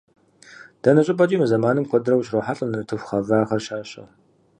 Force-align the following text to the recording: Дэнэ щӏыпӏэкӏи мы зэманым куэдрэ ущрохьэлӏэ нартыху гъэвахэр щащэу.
Дэнэ 0.81 1.01
щӏыпӏэкӏи 1.05 1.39
мы 1.39 1.45
зэманым 1.51 1.85
куэдрэ 1.87 2.15
ущрохьэлӏэ 2.17 2.65
нартыху 2.67 3.09
гъэвахэр 3.27 3.61
щащэу. 3.65 4.07